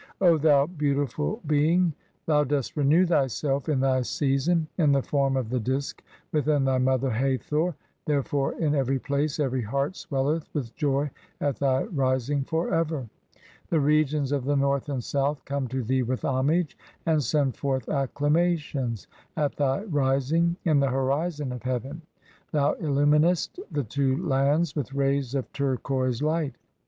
O 0.19 0.39
thou 0.39 0.65
beautiful 0.65 1.41
Being, 1.45 1.93
"thou 2.25 2.43
dost 2.43 2.75
renew 2.75 3.05
thyself 3.05 3.69
in 3.69 3.81
thy 3.81 4.01
season 4.01 4.65
in 4.79 4.91
the 4.93 5.03
form 5.03 5.37
of 5.37 5.51
the 5.51 5.59
Disk 5.59 6.03
"within 6.31 6.65
thy 6.65 6.79
mother 6.79 7.11
Hathor; 7.11 7.75
therefore 8.07 8.53
in 8.55 8.73
every 8.73 8.97
place 8.97 9.39
every 9.39 9.61
heart 9.61 9.95
"swelleth 9.95 10.49
with 10.55 10.73
joy 10.75 11.11
at 11.39 11.57
thy 11.57 11.83
rising, 11.83 12.43
for 12.45 12.73
ever. 12.73 13.07
The 13.69 13.79
regions 13.79 14.31
of 14.31 14.45
the 14.45 14.55
"North 14.55 14.89
and 14.89 15.03
South 15.03 15.45
come 15.45 15.67
to 15.67 15.83
thee 15.83 16.01
with 16.01 16.25
homage, 16.25 16.75
and 17.05 17.21
send 17.21 17.55
forth 17.55 17.87
"acclamations 17.87 19.05
at 19.37 19.55
thy 19.57 19.83
rising 19.83 20.55
in 20.65 20.79
the 20.79 20.89
horizon 20.89 21.51
of 21.51 21.61
heaven; 21.61 22.01
thou 22.51 22.73
illu 22.81 23.07
"minest 23.07 23.59
the 23.71 23.83
two 23.83 24.17
lands 24.27 24.75
with 24.75 24.95
rays 24.95 25.35
of 25.35 25.53
turquoise 25.53 26.23
light. 26.23 26.55